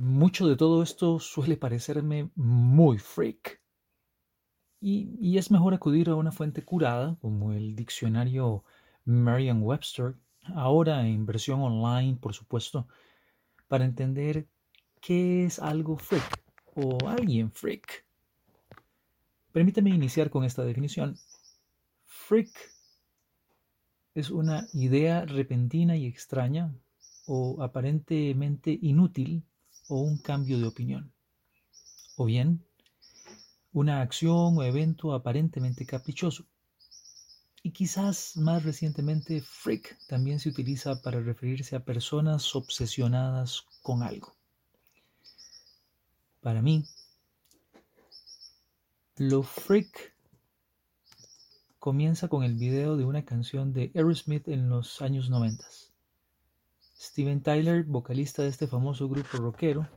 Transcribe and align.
Mucho 0.00 0.46
de 0.46 0.54
todo 0.54 0.84
esto 0.84 1.18
suele 1.18 1.56
parecerme 1.56 2.30
muy 2.36 2.98
freak. 2.98 3.60
Y, 4.80 5.36
es 5.36 5.50
mejor 5.50 5.74
acudir 5.74 6.08
a 6.08 6.14
una 6.14 6.30
fuente 6.30 6.64
curada 6.64 7.16
como 7.20 7.52
el 7.52 7.74
diccionario 7.74 8.62
Merriam-Webster, 9.06 10.14
ahora 10.54 11.04
en 11.04 11.26
versión 11.26 11.62
online, 11.62 12.16
por 12.16 12.32
supuesto, 12.32 12.86
para 13.66 13.84
entender 13.84 14.46
qué 15.00 15.46
es 15.46 15.58
algo 15.58 15.96
freak 15.96 16.44
o 16.76 16.96
alguien 17.08 17.50
freak. 17.50 18.06
Permítame 19.50 19.90
iniciar 19.90 20.30
con 20.30 20.44
esta 20.44 20.62
definición. 20.62 21.16
Freak 22.04 22.52
es 24.14 24.30
una 24.30 24.68
idea 24.74 25.24
repentina 25.24 25.96
y 25.96 26.06
extraña 26.06 26.72
o 27.26 27.60
aparentemente 27.64 28.78
inútil 28.80 29.42
o 29.88 30.00
un 30.00 30.18
cambio 30.18 30.58
de 30.58 30.66
opinión. 30.66 31.12
O 32.16 32.24
bien, 32.24 32.64
una 33.72 34.00
acción 34.02 34.56
o 34.58 34.62
evento 34.62 35.12
aparentemente 35.12 35.86
caprichoso. 35.86 36.46
Y 37.62 37.72
quizás 37.72 38.36
más 38.36 38.62
recientemente, 38.62 39.40
freak 39.40 39.98
también 40.06 40.38
se 40.38 40.48
utiliza 40.48 41.02
para 41.02 41.20
referirse 41.20 41.76
a 41.76 41.84
personas 41.84 42.54
obsesionadas 42.54 43.64
con 43.82 44.02
algo. 44.02 44.34
Para 46.40 46.62
mí, 46.62 46.84
lo 49.16 49.42
freak 49.42 50.14
comienza 51.78 52.28
con 52.28 52.44
el 52.44 52.54
video 52.54 52.96
de 52.96 53.04
una 53.04 53.24
canción 53.24 53.72
de 53.72 53.90
Aerosmith 53.94 54.48
en 54.48 54.68
los 54.68 55.02
años 55.02 55.28
90. 55.30 55.64
Steven 57.00 57.40
Tyler, 57.42 57.84
vocalista 57.84 58.42
de 58.42 58.48
este 58.48 58.66
famoso 58.66 59.08
grupo 59.08 59.38
rockero, 59.38 59.88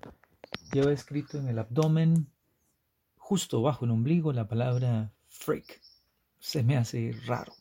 lleva 0.72 0.94
escrito 0.94 1.40
en 1.40 1.48
el 1.48 1.58
abdomen, 1.58 2.28
justo 3.18 3.64
bajo 3.64 3.86
el 3.86 3.92
ombligo, 3.92 4.34
la 4.34 4.48
palabra 4.48 5.12
freak. 5.28 5.82
Se 6.38 6.62
me 6.62 6.78
hace 6.78 7.16
raro. 7.26 7.54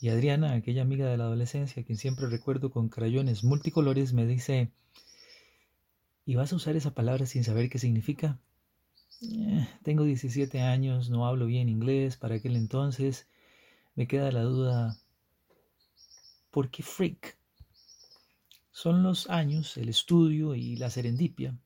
Y 0.00 0.08
Adriana, 0.08 0.54
aquella 0.54 0.82
amiga 0.82 1.06
de 1.06 1.16
la 1.16 1.24
adolescencia, 1.24 1.84
quien 1.84 1.96
siempre 1.96 2.26
recuerdo 2.26 2.72
con 2.72 2.88
crayones 2.88 3.44
multicolores, 3.44 4.12
me 4.12 4.26
dice, 4.26 4.72
¿y 6.26 6.34
vas 6.34 6.52
a 6.52 6.56
usar 6.56 6.74
esa 6.74 6.92
palabra 6.92 7.26
sin 7.26 7.44
saber 7.44 7.70
qué 7.70 7.78
significa? 7.78 8.40
Eh, 9.22 9.68
tengo 9.84 10.02
17 10.02 10.60
años, 10.60 11.08
no 11.08 11.28
hablo 11.28 11.46
bien 11.46 11.68
inglés 11.68 12.16
para 12.16 12.34
aquel 12.34 12.56
entonces. 12.56 13.28
Me 13.94 14.08
queda 14.08 14.32
la 14.32 14.42
duda, 14.42 14.98
¿por 16.50 16.68
qué 16.68 16.82
freak? 16.82 17.38
Son 18.76 19.04
los 19.04 19.30
años, 19.30 19.76
el 19.76 19.88
estudio 19.88 20.56
y 20.56 20.74
la 20.74 20.90
serendipia 20.90 21.56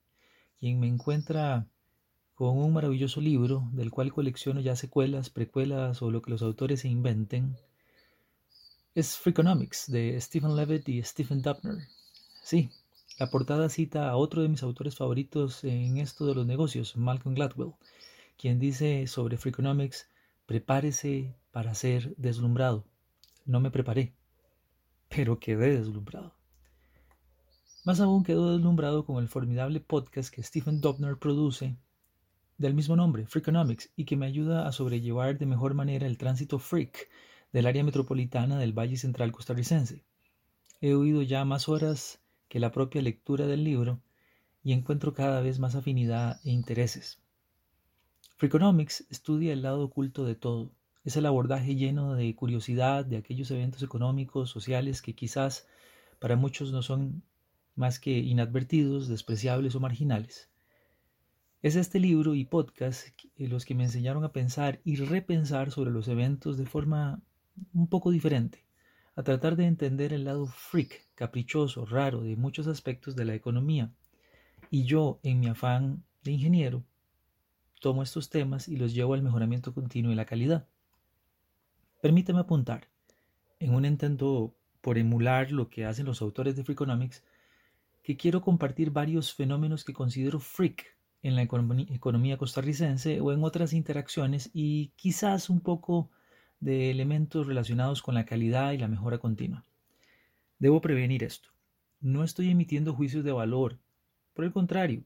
quien 0.60 0.78
me 0.78 0.88
encuentra 0.88 1.66
con 2.34 2.58
un 2.58 2.74
maravilloso 2.74 3.22
libro 3.22 3.66
del 3.72 3.90
cual 3.90 4.12
colecciono 4.12 4.60
ya 4.60 4.76
secuelas, 4.76 5.30
precuelas 5.30 6.02
o 6.02 6.10
lo 6.10 6.20
que 6.20 6.30
los 6.30 6.42
autores 6.42 6.80
se 6.80 6.88
inventen. 6.88 7.56
Es 8.94 9.16
Freakonomics 9.16 9.90
de 9.90 10.20
Stephen 10.20 10.54
Levitt 10.54 10.86
y 10.90 11.02
Stephen 11.02 11.40
Dubner. 11.40 11.78
Sí, 12.42 12.68
la 13.18 13.30
portada 13.30 13.70
cita 13.70 14.10
a 14.10 14.16
otro 14.18 14.42
de 14.42 14.50
mis 14.50 14.62
autores 14.62 14.94
favoritos 14.94 15.64
en 15.64 15.96
esto 15.96 16.26
de 16.26 16.34
los 16.34 16.44
negocios, 16.44 16.94
Malcolm 16.94 17.34
Gladwell, 17.34 17.72
quien 18.36 18.58
dice 18.58 19.06
sobre 19.06 19.38
Freakonomics, 19.38 20.10
prepárese 20.44 21.34
para 21.52 21.74
ser 21.74 22.14
deslumbrado. 22.18 22.84
No 23.46 23.60
me 23.60 23.70
preparé, 23.70 24.12
pero 25.08 25.40
quedé 25.40 25.78
deslumbrado. 25.78 26.37
Más 27.84 28.00
aún 28.00 28.24
quedó 28.24 28.52
deslumbrado 28.52 29.04
con 29.04 29.22
el 29.22 29.28
formidable 29.28 29.80
podcast 29.80 30.34
que 30.34 30.42
Stephen 30.42 30.80
Dobner 30.80 31.16
produce 31.16 31.76
del 32.58 32.74
mismo 32.74 32.96
nombre, 32.96 33.26
Freakonomics, 33.26 33.90
y 33.94 34.04
que 34.04 34.16
me 34.16 34.26
ayuda 34.26 34.66
a 34.66 34.72
sobrellevar 34.72 35.38
de 35.38 35.46
mejor 35.46 35.74
manera 35.74 36.06
el 36.06 36.18
tránsito 36.18 36.58
freak 36.58 37.08
del 37.52 37.66
área 37.66 37.84
metropolitana 37.84 38.58
del 38.58 38.76
Valle 38.76 38.96
Central 38.96 39.30
costarricense. 39.30 40.04
He 40.80 40.94
oído 40.94 41.22
ya 41.22 41.44
más 41.44 41.68
horas 41.68 42.20
que 42.48 42.60
la 42.60 42.72
propia 42.72 43.00
lectura 43.00 43.46
del 43.46 43.64
libro 43.64 44.00
y 44.64 44.72
encuentro 44.72 45.14
cada 45.14 45.40
vez 45.40 45.58
más 45.58 45.76
afinidad 45.76 46.40
e 46.44 46.50
intereses. 46.50 47.20
Freakonomics 48.36 49.06
estudia 49.08 49.52
el 49.52 49.62
lado 49.62 49.82
oculto 49.82 50.24
de 50.24 50.34
todo. 50.34 50.72
Es 51.04 51.16
el 51.16 51.26
abordaje 51.26 51.76
lleno 51.76 52.14
de 52.14 52.34
curiosidad 52.34 53.04
de 53.04 53.16
aquellos 53.16 53.50
eventos 53.50 53.82
económicos, 53.82 54.50
sociales 54.50 55.00
que 55.00 55.14
quizás 55.14 55.66
para 56.18 56.36
muchos 56.36 56.72
no 56.72 56.82
son 56.82 57.22
más 57.78 58.00
que 58.00 58.18
inadvertidos, 58.18 59.06
despreciables 59.06 59.74
o 59.76 59.80
marginales. 59.80 60.50
Es 61.62 61.76
este 61.76 62.00
libro 62.00 62.34
y 62.34 62.44
podcast 62.44 63.08
los 63.36 63.64
que 63.64 63.74
me 63.74 63.84
enseñaron 63.84 64.24
a 64.24 64.32
pensar 64.32 64.80
y 64.84 64.96
repensar 64.96 65.70
sobre 65.70 65.92
los 65.92 66.08
eventos 66.08 66.56
de 66.56 66.66
forma 66.66 67.22
un 67.72 67.88
poco 67.88 68.10
diferente, 68.10 68.64
a 69.14 69.22
tratar 69.22 69.54
de 69.54 69.66
entender 69.66 70.12
el 70.12 70.24
lado 70.24 70.48
freak, 70.48 71.14
caprichoso, 71.14 71.86
raro 71.86 72.22
de 72.22 72.36
muchos 72.36 72.66
aspectos 72.66 73.14
de 73.14 73.24
la 73.24 73.34
economía. 73.34 73.92
Y 74.70 74.84
yo, 74.84 75.20
en 75.22 75.38
mi 75.38 75.46
afán 75.46 76.02
de 76.24 76.32
ingeniero, 76.32 76.84
tomo 77.80 78.02
estos 78.02 78.28
temas 78.28 78.68
y 78.68 78.76
los 78.76 78.92
llevo 78.92 79.14
al 79.14 79.22
mejoramiento 79.22 79.72
continuo 79.72 80.10
y 80.10 80.16
la 80.16 80.26
calidad. 80.26 80.66
Permíteme 82.02 82.40
apuntar, 82.40 82.88
en 83.60 83.72
un 83.72 83.84
intento 83.84 84.56
por 84.80 84.98
emular 84.98 85.52
lo 85.52 85.68
que 85.68 85.84
hacen 85.84 86.06
los 86.06 86.22
autores 86.22 86.56
de 86.56 86.64
Freakonomics, 86.64 87.22
que 88.08 88.16
quiero 88.16 88.40
compartir 88.40 88.90
varios 88.90 89.34
fenómenos 89.34 89.84
que 89.84 89.92
considero 89.92 90.40
freak 90.40 90.96
en 91.22 91.36
la 91.36 91.42
economía 91.42 92.38
costarricense 92.38 93.20
o 93.20 93.34
en 93.34 93.44
otras 93.44 93.74
interacciones 93.74 94.48
y 94.54 94.92
quizás 94.96 95.50
un 95.50 95.60
poco 95.60 96.08
de 96.58 96.90
elementos 96.90 97.46
relacionados 97.46 98.00
con 98.00 98.14
la 98.14 98.24
calidad 98.24 98.72
y 98.72 98.78
la 98.78 98.88
mejora 98.88 99.18
continua. 99.18 99.62
Debo 100.58 100.80
prevenir 100.80 101.22
esto. 101.22 101.50
No 102.00 102.24
estoy 102.24 102.48
emitiendo 102.48 102.94
juicios 102.94 103.24
de 103.24 103.32
valor. 103.32 103.76
Por 104.32 104.46
el 104.46 104.54
contrario, 104.54 105.04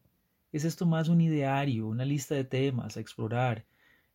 es 0.53 0.65
esto 0.65 0.87
más 0.87 1.09
un 1.09 1.21
ideario, 1.21 1.89
una 1.89 2.05
lista 2.05 2.37
de 2.37 2.45
temas 2.45 2.97
a 2.97 3.01
explorar, 3.01 3.65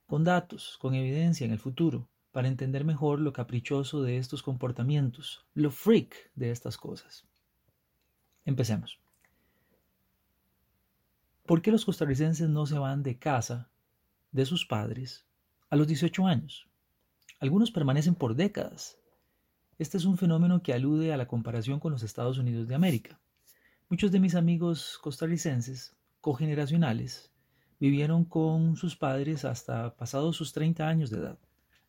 con 0.05 0.23
datos, 0.23 0.77
con 0.79 0.95
evidencia 0.95 1.43
en 1.43 1.51
el 1.51 1.59
futuro, 1.59 2.07
para 2.31 2.47
entender 2.47 2.85
mejor 2.85 3.19
lo 3.19 3.33
caprichoso 3.33 4.01
de 4.01 4.17
estos 4.17 4.43
comportamientos, 4.43 5.45
lo 5.55 5.71
freak 5.71 6.31
de 6.35 6.51
estas 6.51 6.77
cosas. 6.77 7.26
Empecemos. 8.47 8.97
¿Por 11.45 11.61
qué 11.61 11.69
los 11.69 11.83
costarricenses 11.83 12.47
no 12.47 12.65
se 12.65 12.79
van 12.79 13.03
de 13.03 13.19
casa 13.19 13.69
de 14.31 14.45
sus 14.45 14.65
padres 14.65 15.25
a 15.69 15.75
los 15.75 15.85
18 15.85 16.25
años? 16.25 16.65
Algunos 17.41 17.71
permanecen 17.71 18.15
por 18.15 18.35
décadas. 18.35 18.97
Este 19.77 19.97
es 19.97 20.05
un 20.05 20.17
fenómeno 20.17 20.63
que 20.63 20.73
alude 20.73 21.11
a 21.11 21.17
la 21.17 21.27
comparación 21.27 21.81
con 21.81 21.91
los 21.91 22.03
Estados 22.03 22.37
Unidos 22.37 22.69
de 22.69 22.75
América. 22.75 23.19
Muchos 23.89 24.13
de 24.13 24.21
mis 24.21 24.33
amigos 24.33 24.97
costarricenses, 25.03 25.97
cogeneracionales, 26.21 27.33
vivieron 27.81 28.23
con 28.23 28.77
sus 28.77 28.95
padres 28.95 29.43
hasta 29.43 29.97
pasados 29.97 30.37
sus 30.37 30.53
30 30.53 30.87
años 30.87 31.09
de 31.09 31.17
edad. 31.17 31.39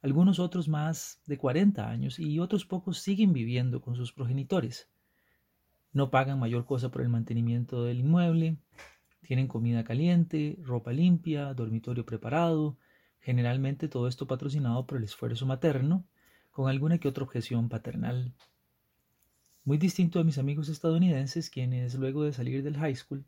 Algunos 0.03 0.41
otros 0.41 0.67
más 0.67 1.23
de 1.25 1.39
40 1.39 1.89
años 1.89 2.19
y 2.19 2.41
otros 2.41 2.65
pocos 2.65 2.99
siguen 2.99 3.33
viviendo 3.33 3.81
con 3.81 3.95
sus 3.95 4.13
progenitores. 4.13 4.89
No 5.93 6.11
pagan 6.11 6.39
mayor 6.39 6.65
cosa 6.65 6.91
por 6.91 7.03
el 7.03 7.09
mantenimiento 7.09 7.85
del 7.85 8.01
inmueble, 8.01 8.59
tienen 9.23 9.49
comida 9.49 9.85
caliente, 9.85 10.59
ropa 10.63 10.93
limpia, 10.93 11.53
dormitorio 11.55 12.07
preparado, 12.07 12.79
generalmente 13.21 13.89
todo 13.89 14.09
esto 14.09 14.27
patrocinado 14.27 14.87
por 14.87 14.99
el 14.99 15.05
esfuerzo 15.05 15.45
materno, 15.47 16.07
con 16.51 16.69
alguna 16.69 16.99
que 16.99 17.09
otra 17.09 17.25
objeción 17.25 17.69
paternal. 17.69 18.35
Muy 19.65 19.77
distinto 19.77 20.19
a 20.19 20.25
mis 20.25 20.39
amigos 20.39 20.69
estadounidenses, 20.69 21.51
quienes 21.51 21.95
luego 21.95 22.25
de 22.25 22.33
salir 22.33 22.63
del 22.63 22.79
high 22.79 22.97
school 22.97 23.25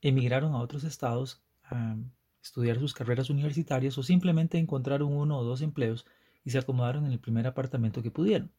emigraron 0.00 0.54
a 0.54 0.58
otros 0.58 0.82
estados 0.84 1.42
a 1.62 1.96
estudiar 2.42 2.78
sus 2.80 2.92
carreras 2.92 3.30
universitarias 3.30 3.96
o 3.98 4.02
simplemente 4.02 4.58
encontraron 4.58 5.12
uno 5.12 5.38
o 5.38 5.44
dos 5.44 5.62
empleos 5.62 6.04
y 6.44 6.50
se 6.50 6.58
acomodaron 6.58 7.06
en 7.06 7.12
el 7.12 7.20
primer 7.20 7.46
apartamento 7.46 8.02
que 8.02 8.10
pudieron. 8.10 8.50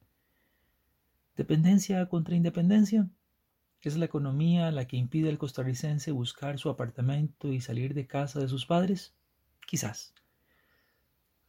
Dependencia 1.35 2.07
contra 2.09 2.35
independencia. 2.35 3.09
¿Es 3.81 3.97
la 3.97 4.06
economía 4.06 4.71
la 4.71 4.85
que 4.85 4.97
impide 4.97 5.30
al 5.30 5.39
costarricense 5.39 6.12
buscar 6.12 6.59
su 6.59 6.69
apartamento 6.69 7.51
y 7.51 7.59
salir 7.59 7.95
de 7.95 8.06
casa 8.06 8.39
de 8.39 8.47
sus 8.47 8.68
padres? 8.68 9.15
Quizás. 9.65 10.13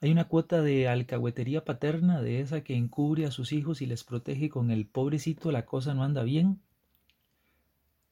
Hay 0.00 0.10
una 0.10 0.26
cuota 0.26 0.62
de 0.62 0.88
alcahuetería 0.88 1.66
paterna 1.66 2.22
de 2.22 2.40
esa 2.40 2.62
que 2.62 2.74
encubre 2.74 3.26
a 3.26 3.30
sus 3.30 3.52
hijos 3.52 3.82
y 3.82 3.86
les 3.86 4.04
protege 4.04 4.48
con 4.48 4.70
el 4.70 4.86
pobrecito 4.86 5.52
la 5.52 5.66
cosa 5.66 5.92
no 5.92 6.02
anda 6.02 6.22
bien. 6.22 6.62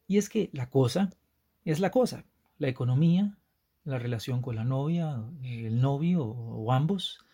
Y 0.06 0.18
es 0.18 0.28
que 0.28 0.50
la 0.52 0.68
cosa 0.68 1.10
es 1.64 1.80
la 1.80 1.90
cosa. 1.90 2.26
La 2.58 2.68
economía, 2.68 3.38
la 3.84 3.98
relación 3.98 4.42
con 4.42 4.56
la 4.56 4.64
novia, 4.64 5.24
el 5.42 5.80
novio 5.80 6.22
o 6.24 6.70
ambos, 6.70 7.24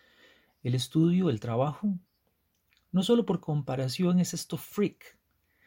el 0.62 0.76
estudio, 0.76 1.28
el 1.28 1.40
trabajo. 1.40 1.98
No 2.92 3.02
solo 3.02 3.26
por 3.26 3.40
comparación 3.40 4.18
es 4.18 4.34
esto 4.34 4.56
freak, 4.56 5.18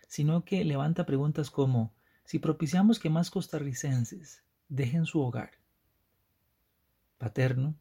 sino 0.07 0.43
que 0.43 0.63
levanta 0.65 1.05
preguntas 1.05 1.49
como 1.49 1.93
si 2.25 2.39
propiciamos 2.39 2.99
que 2.99 3.09
más 3.09 3.29
costarricenses 3.29 4.43
dejen 4.69 5.05
su 5.05 5.21
hogar 5.21 5.61
paterno, 7.21 7.75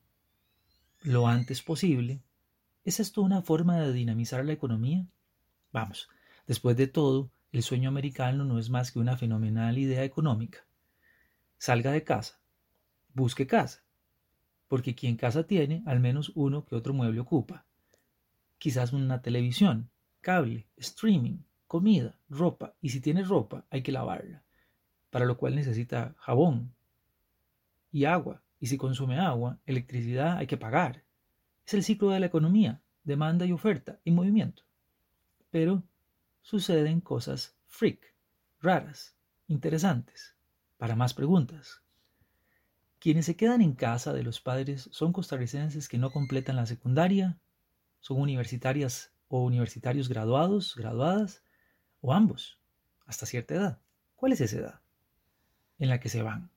lo 1.00 1.26
antes 1.26 1.62
posible, 1.62 2.20
¿es 2.84 3.00
esto 3.00 3.22
una 3.22 3.40
forma 3.40 3.81
de 3.81 3.90
dinamizar 3.90 4.44
la 4.44 4.52
economía? 4.52 5.06
Vamos, 5.72 6.10
después 6.46 6.76
de 6.76 6.88
todo, 6.88 7.31
el 7.50 7.62
sueño 7.62 7.88
americano 7.88 8.44
no 8.44 8.58
es 8.58 8.69
más 8.69 8.92
que 8.92 8.98
una 8.98 9.16
fenomenal 9.16 9.78
idea 9.78 10.04
económica. 10.04 10.66
Salga 11.56 11.90
de 11.90 12.04
casa, 12.04 12.38
busque 13.14 13.46
casa, 13.46 13.82
porque 14.69 14.94
quien 14.94 15.16
casa 15.16 15.46
tiene, 15.46 15.82
al 15.87 16.00
menos 16.00 16.32
uno 16.34 16.66
que 16.66 16.75
otro 16.75 16.92
mueble 16.92 17.20
ocupa. 17.20 17.64
Quizás 18.60 18.92
una 18.92 19.22
televisión, 19.22 19.88
cable, 20.20 20.66
streaming, 20.76 21.38
comida, 21.66 22.18
ropa, 22.28 22.74
y 22.82 22.90
si 22.90 23.00
tiene 23.00 23.24
ropa 23.24 23.64
hay 23.70 23.82
que 23.82 23.90
lavarla, 23.90 24.42
para 25.08 25.24
lo 25.24 25.38
cual 25.38 25.54
necesita 25.54 26.14
jabón 26.18 26.74
y 27.90 28.04
agua, 28.04 28.42
y 28.58 28.66
si 28.66 28.76
consume 28.76 29.18
agua, 29.18 29.58
electricidad 29.64 30.36
hay 30.36 30.46
que 30.46 30.58
pagar. 30.58 31.04
Es 31.64 31.72
el 31.72 31.82
ciclo 31.82 32.10
de 32.10 32.20
la 32.20 32.26
economía, 32.26 32.82
demanda 33.02 33.46
y 33.46 33.52
oferta 33.52 33.98
y 34.04 34.10
movimiento. 34.10 34.62
Pero 35.50 35.82
suceden 36.42 37.00
cosas 37.00 37.56
freak, 37.66 38.14
raras, 38.60 39.16
interesantes. 39.48 40.36
Para 40.76 40.96
más 40.96 41.14
preguntas. 41.14 41.80
Quienes 42.98 43.24
se 43.24 43.36
quedan 43.36 43.62
en 43.62 43.72
casa 43.72 44.12
de 44.12 44.22
los 44.22 44.38
padres 44.38 44.90
son 44.92 45.14
costarricenses 45.14 45.88
que 45.88 45.96
no 45.96 46.10
completan 46.10 46.56
la 46.56 46.66
secundaria, 46.66 47.38
son 48.00 48.20
universitarias 48.20 49.12
o 49.29 49.44
universitarios 49.44 50.08
graduados, 50.08 50.75
graduadas, 50.76 51.43
o 52.00 52.12
ambos, 52.12 52.58
hasta 53.06 53.26
cierta 53.26 53.55
edad. 53.55 53.79
¿Cuál 54.17 54.32
es 54.32 54.41
esa 54.41 54.58
edad? 54.58 54.81
En 55.79 55.88
la 55.88 56.00
que 56.00 56.08
se 56.08 56.23
van. 56.23 56.50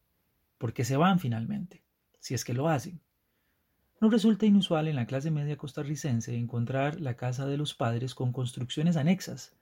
¿Por 0.57 0.73
qué 0.73 0.83
se 0.83 0.97
van 0.97 1.19
finalmente? 1.19 1.83
si 2.23 2.33
es 2.33 2.45
que 2.45 2.53
lo 2.53 2.69
hacen. 2.69 3.01
No 3.99 4.09
resulta 4.09 4.45
inusual 4.45 4.87
en 4.87 4.95
la 4.95 5.05
clase 5.05 5.29
media 5.29 5.57
costarricense 5.57 6.37
encontrar 6.37 7.01
la 7.01 7.17
casa 7.17 7.45
de 7.45 7.57
los 7.57 7.73
padres 7.73 8.15
con 8.15 8.31
construcciones 8.31 8.95
anexas, 8.95 9.53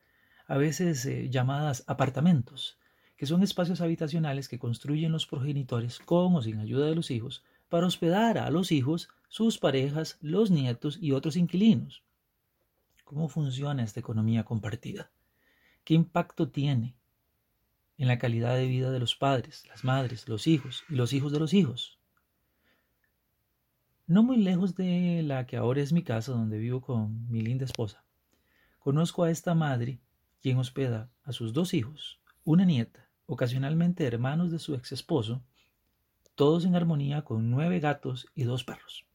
a 0.46 0.58
veces 0.58 1.04
eh, 1.08 1.28
llamadas 1.30 1.84
apartamentos, 1.88 2.78
que 3.18 3.26
son 3.26 3.42
espacios 3.42 3.82
habitacionales 3.82 4.48
que 4.48 4.60
construyen 4.60 5.12
los 5.12 5.26
progenitores 5.26 5.98
con 5.98 6.36
o 6.36 6.42
sin 6.44 6.60
ayuda 6.60 6.86
de 6.86 6.94
los 6.94 7.10
hijos 7.10 7.44
para 7.72 7.88
hospedar 7.88 8.38
a 8.38 8.52
los 8.52 8.72
hijos, 8.72 9.08
sus 9.30 9.58
parejas, 9.58 10.18
los 10.22 10.52
nietos 10.52 11.00
y 11.02 11.14
otros 11.14 11.38
inquilinos. 11.38 12.04
¿Cómo 13.06 13.30
funciona 13.30 13.82
esta 13.82 14.02
economía 14.02 14.44
compartida? 14.44 15.10
¿Qué 15.86 15.94
impacto 15.94 16.50
tiene 16.50 16.94
en 17.98 18.10
la 18.10 18.20
calidad 18.20 18.56
de 18.58 18.68
vida 18.68 18.92
de 18.92 19.00
los 19.00 19.16
padres, 19.16 19.66
las 19.68 19.86
madres, 19.86 20.28
los 20.28 20.48
hijos 20.48 20.84
y 20.90 20.96
los 20.96 21.14
hijos 21.14 21.32
de 21.32 21.40
los 21.40 21.54
hijos? 21.54 21.98
no 24.12 24.24
muy 24.24 24.36
lejos 24.36 24.76
de 24.76 25.24
la 25.24 25.48
que 25.48 25.56
ahora 25.56 25.80
es 25.80 25.94
mi 25.94 26.04
casa 26.04 26.34
donde 26.34 26.58
vivo 26.58 26.82
con 26.82 27.32
mi 27.32 27.40
linda 27.42 27.64
esposa. 27.64 28.04
Conozco 28.80 29.24
a 29.24 29.32
esta 29.32 29.56
madre, 29.56 30.02
quien 30.42 30.58
hospeda 30.58 31.10
a 31.24 31.32
sus 31.32 31.54
dos 31.54 31.74
hijos, 31.74 32.20
una 32.44 32.66
nieta, 32.66 33.08
ocasionalmente 33.26 34.06
hermanos 34.06 34.52
de 34.52 34.60
su 34.60 34.76
ex 34.76 34.92
esposo, 34.92 35.42
todos 36.36 36.66
en 36.66 36.76
armonía 36.76 37.24
con 37.24 37.50
nueve 37.50 37.80
gatos 37.80 38.28
y 38.36 38.44
dos 38.44 38.64
perros. 38.64 39.06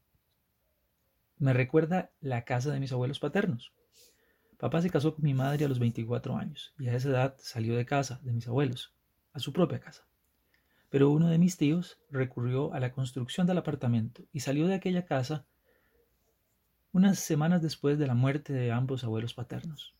Me 1.37 1.53
recuerda 1.53 2.11
la 2.19 2.45
casa 2.45 2.71
de 2.71 2.79
mis 2.79 2.91
abuelos 2.91 3.19
paternos. 3.19 3.73
Papá 4.57 4.81
se 4.81 4.89
casó 4.89 5.13
con 5.13 5.23
mi 5.23 5.33
madre 5.33 5.65
a 5.65 5.69
los 5.69 5.79
24 5.79 6.35
años 6.35 6.73
y 6.79 6.87
a 6.87 6.95
esa 6.95 7.09
edad 7.09 7.35
salió 7.37 7.75
de 7.75 7.85
casa 7.85 8.19
de 8.23 8.33
mis 8.33 8.47
abuelos, 8.47 8.93
a 9.33 9.39
su 9.39 9.53
propia 9.53 9.79
casa 9.79 10.07
pero 10.89 11.09
uno 11.09 11.27
de 11.27 11.37
mis 11.37 11.57
tíos 11.57 11.99
recurrió 12.09 12.73
a 12.73 12.79
la 12.79 12.91
construcción 12.91 13.45
del 13.47 13.57
apartamento 13.57 14.23
y 14.31 14.41
salió 14.41 14.67
de 14.67 14.75
aquella 14.75 15.05
casa 15.05 15.45
unas 16.91 17.19
semanas 17.19 17.61
después 17.61 17.99
de 17.99 18.07
la 18.07 18.15
muerte 18.15 18.53
de 18.53 18.71
ambos 18.71 19.03
abuelos 19.03 19.33
paternos. 19.33 19.93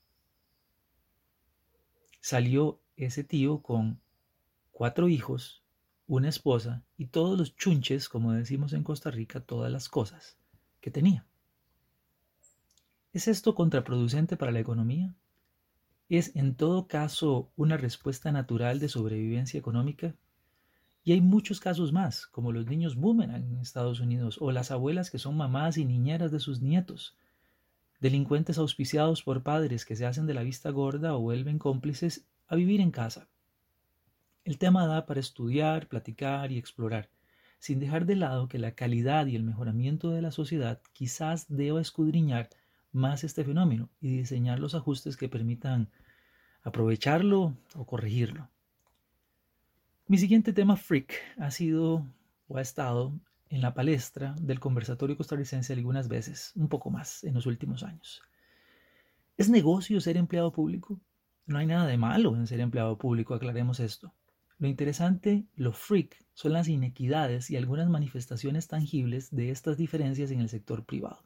Salió 2.21 2.79
ese 2.95 3.23
tío 3.23 3.61
con 3.61 3.99
cuatro 4.71 5.09
hijos, 5.09 5.63
una 6.07 6.29
esposa 6.29 6.83
y 6.97 7.07
todos 7.07 7.37
los 7.37 7.55
chunches, 7.55 8.09
como 8.09 8.31
decimos 8.31 8.73
en 8.73 8.83
Costa 8.83 9.11
Rica, 9.11 9.41
todas 9.41 9.71
las 9.71 9.89
cosas 9.89 10.37
que 10.81 10.89
tenía. 10.89 11.25
¿Es 13.13 13.27
esto 13.27 13.55
contraproducente 13.55 14.37
para 14.37 14.51
la 14.51 14.59
economía? 14.59 15.13
¿Es 16.09 16.35
en 16.35 16.55
todo 16.55 16.87
caso 16.87 17.51
una 17.57 17.75
respuesta 17.75 18.31
natural 18.31 18.79
de 18.79 18.89
sobrevivencia 18.89 19.59
económica 19.59 20.15
y 21.03 21.13
hay 21.13 21.21
muchos 21.21 21.59
casos 21.61 21.93
más, 21.93 22.27
como 22.27 22.51
los 22.51 22.65
niños 22.67 22.97
boomerang 22.97 23.43
en 23.43 23.59
Estados 23.59 24.01
Unidos 24.01 24.37
o 24.41 24.51
las 24.51 24.71
abuelas 24.71 25.09
que 25.09 25.19
son 25.19 25.37
mamás 25.37 25.77
y 25.77 25.85
niñeras 25.85 26.31
de 26.31 26.41
sus 26.41 26.61
nietos, 26.61 27.15
delincuentes 28.01 28.57
auspiciados 28.57 29.23
por 29.23 29.41
padres 29.41 29.85
que 29.85 29.95
se 29.95 30.05
hacen 30.05 30.25
de 30.25 30.33
la 30.33 30.43
vista 30.43 30.69
gorda 30.69 31.15
o 31.15 31.21
vuelven 31.21 31.59
cómplices 31.59 32.25
a 32.47 32.55
vivir 32.55 32.81
en 32.81 32.91
casa. 32.91 33.29
El 34.47 34.57
tema 34.57 34.87
da 34.87 35.05
para 35.05 35.19
estudiar, 35.19 35.89
platicar 35.89 36.53
y 36.53 36.57
explorar, 36.57 37.09
sin 37.59 37.81
dejar 37.81 38.05
de 38.05 38.15
lado 38.15 38.47
que 38.47 38.59
la 38.59 38.71
calidad 38.71 39.25
y 39.25 39.35
el 39.35 39.43
mejoramiento 39.43 40.11
de 40.11 40.21
la 40.21 40.31
sociedad 40.31 40.79
quizás 40.93 41.47
deba 41.49 41.81
escudriñar 41.81 42.47
más 42.93 43.25
este 43.25 43.43
fenómeno 43.43 43.89
y 43.99 44.07
diseñar 44.07 44.59
los 44.59 44.73
ajustes 44.73 45.17
que 45.17 45.27
permitan 45.27 45.89
aprovecharlo 46.63 47.57
o 47.75 47.85
corregirlo. 47.85 48.49
Mi 50.07 50.17
siguiente 50.17 50.53
tema 50.53 50.77
freak 50.77 51.13
ha 51.37 51.51
sido 51.51 52.05
o 52.47 52.57
ha 52.57 52.61
estado 52.61 53.11
en 53.49 53.59
la 53.59 53.73
palestra 53.73 54.33
del 54.39 54.61
conversatorio 54.61 55.17
costarricense 55.17 55.73
algunas 55.73 56.07
veces, 56.07 56.53
un 56.55 56.69
poco 56.69 56.89
más 56.89 57.25
en 57.25 57.33
los 57.33 57.47
últimos 57.47 57.83
años. 57.83 58.21
¿Es 59.35 59.49
negocio 59.49 59.99
ser 59.99 60.15
empleado 60.15 60.53
público? 60.53 61.01
No 61.47 61.57
hay 61.57 61.65
nada 61.65 61.85
de 61.85 61.97
malo 61.97 62.33
en 62.37 62.47
ser 62.47 62.61
empleado 62.61 62.97
público, 62.97 63.33
aclaremos 63.33 63.81
esto. 63.81 64.13
Lo 64.59 64.67
interesante, 64.67 65.45
lo 65.55 65.71
freak, 65.71 66.25
son 66.33 66.53
las 66.53 66.67
inequidades 66.67 67.51
y 67.51 67.57
algunas 67.57 67.89
manifestaciones 67.89 68.67
tangibles 68.67 69.29
de 69.29 69.51
estas 69.51 69.77
diferencias 69.77 70.31
en 70.31 70.39
el 70.39 70.49
sector 70.49 70.83
privado. 70.83 71.23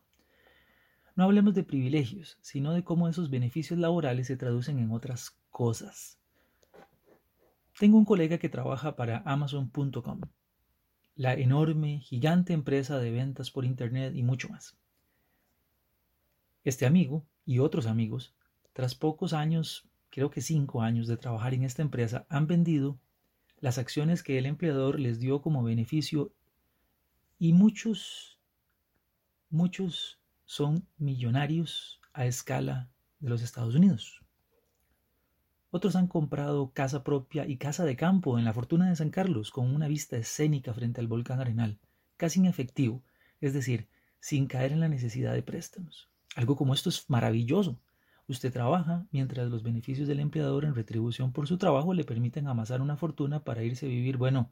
No 1.15 1.23
hablemos 1.23 1.53
de 1.53 1.63
privilegios, 1.63 2.38
sino 2.41 2.73
de 2.73 2.83
cómo 2.83 3.07
esos 3.07 3.29
beneficios 3.29 3.79
laborales 3.79 4.27
se 4.27 4.35
traducen 4.35 4.79
en 4.79 4.91
otras 4.91 5.38
cosas. 5.50 6.17
Tengo 7.79 7.97
un 7.97 8.05
colega 8.05 8.38
que 8.38 8.50
trabaja 8.50 8.97
para 8.97 9.23
Amazon.com, 9.25 10.21
la 11.15 11.33
enorme, 11.33 12.00
gigante 12.00 12.51
empresa 12.51 13.00
de 13.00 13.11
ventas 13.11 13.50
por 13.50 13.63
Internet 13.63 14.13
y 14.13 14.23
mucho 14.23 14.50
más. 14.50 14.77
Este 16.65 16.85
amigo 16.85 17.25
y 17.45 17.59
otros 17.59 17.88
amigos, 17.88 18.35
tras 18.73 18.93
pocos 18.93 19.33
años, 19.33 19.89
creo 20.09 20.29
que 20.29 20.41
cinco 20.41 20.81
años 20.81 21.07
de 21.07 21.17
trabajar 21.17 21.53
en 21.53 21.63
esta 21.63 21.81
empresa, 21.81 22.25
han 22.29 22.45
vendido 22.45 23.00
las 23.61 23.77
acciones 23.77 24.23
que 24.23 24.37
el 24.37 24.45
empleador 24.45 24.99
les 24.99 25.19
dio 25.19 25.41
como 25.41 25.63
beneficio 25.63 26.33
y 27.37 27.53
muchos, 27.53 28.39
muchos 29.49 30.19
son 30.45 30.87
millonarios 30.97 32.01
a 32.11 32.25
escala 32.25 32.89
de 33.19 33.29
los 33.29 33.41
Estados 33.41 33.75
Unidos. 33.75 34.21
Otros 35.69 35.95
han 35.95 36.07
comprado 36.07 36.71
casa 36.73 37.03
propia 37.03 37.47
y 37.47 37.57
casa 37.57 37.85
de 37.85 37.95
campo 37.95 38.37
en 38.37 38.43
la 38.43 38.51
Fortuna 38.51 38.89
de 38.89 38.95
San 38.95 39.09
Carlos 39.09 39.51
con 39.51 39.73
una 39.73 39.87
vista 39.87 40.17
escénica 40.17 40.73
frente 40.73 40.99
al 40.99 41.07
volcán 41.07 41.39
Arenal, 41.39 41.79
casi 42.17 42.39
en 42.39 42.47
efectivo, 42.47 43.03
es 43.39 43.53
decir, 43.53 43.87
sin 44.19 44.47
caer 44.47 44.73
en 44.73 44.81
la 44.81 44.89
necesidad 44.89 45.33
de 45.33 45.43
préstamos. 45.43 46.09
Algo 46.35 46.55
como 46.55 46.73
esto 46.73 46.89
es 46.89 47.09
maravilloso. 47.09 47.79
Usted 48.27 48.51
trabaja 48.51 49.05
mientras 49.11 49.49
los 49.49 49.63
beneficios 49.63 50.07
del 50.07 50.19
empleador 50.19 50.65
en 50.65 50.75
retribución 50.75 51.31
por 51.31 51.47
su 51.47 51.57
trabajo 51.57 51.93
le 51.93 52.03
permiten 52.03 52.47
amasar 52.47 52.81
una 52.81 52.95
fortuna 52.95 53.43
para 53.43 53.63
irse 53.63 53.85
a 53.85 53.89
vivir, 53.89 54.17
bueno, 54.17 54.49